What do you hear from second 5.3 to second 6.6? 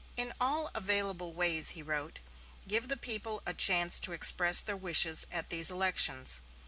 at these elections.